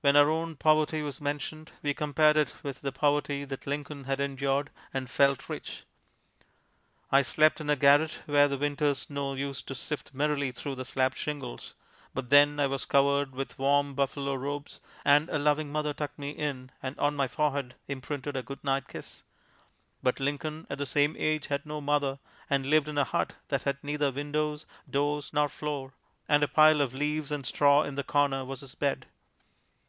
When 0.00 0.14
our 0.16 0.30
own 0.30 0.56
poverty 0.56 1.02
was 1.02 1.20
mentioned, 1.20 1.72
we 1.82 1.92
compared 1.92 2.36
it 2.38 2.54
with 2.62 2.80
the 2.80 2.92
poverty 2.92 3.44
that 3.44 3.66
Lincoln 3.66 4.04
had 4.04 4.20
endured, 4.20 4.70
and 4.94 5.10
felt 5.10 5.50
rich. 5.50 5.82
I 7.10 7.20
slept 7.22 7.60
in 7.60 7.68
a 7.68 7.76
garret 7.76 8.20
where 8.24 8.46
the 8.48 8.56
winter's 8.56 9.00
snow 9.00 9.34
used 9.34 9.66
to 9.68 9.74
sift 9.74 10.14
merrily 10.14 10.50
through 10.52 10.76
the 10.76 10.84
slab 10.86 11.14
shingles, 11.16 11.74
but 12.14 12.30
then 12.30 12.58
I 12.58 12.68
was 12.68 12.86
covered 12.86 13.32
with 13.34 13.58
warm 13.58 13.94
buffalo 13.94 14.34
robes, 14.34 14.80
and 15.04 15.28
a 15.28 15.38
loving 15.38 15.70
mother 15.70 15.92
tucked 15.92 16.18
me 16.18 16.30
in 16.30 16.70
and 16.82 16.98
on 16.98 17.16
my 17.16 17.26
forehead 17.28 17.74
imprinted 17.86 18.36
a 18.36 18.42
goodnight 18.42 18.86
kiss. 18.88 19.24
But 20.02 20.20
Lincoln 20.20 20.66
at 20.70 20.78
the 20.78 20.86
same 20.86 21.16
age 21.18 21.48
had 21.48 21.66
no 21.66 21.80
mother 21.82 22.18
and 22.48 22.64
lived 22.66 22.88
in 22.88 22.96
a 22.98 23.04
hut 23.04 23.34
that 23.48 23.64
had 23.64 23.82
neither 23.82 24.10
windows, 24.12 24.64
doors 24.88 25.32
nor 25.34 25.48
floor, 25.50 25.92
and 26.28 26.42
a 26.44 26.48
pile 26.48 26.80
of 26.80 26.94
leaves 26.94 27.32
and 27.32 27.44
straw 27.44 27.82
in 27.82 27.96
the 27.96 28.04
corner 28.04 28.44
was 28.44 28.60
his 28.60 28.76
bed. 28.76 29.06